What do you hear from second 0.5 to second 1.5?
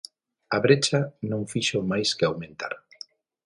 A brecha non